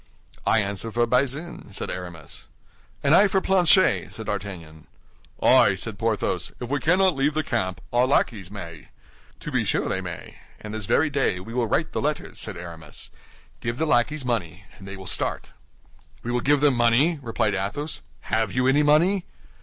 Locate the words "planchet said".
3.39-4.25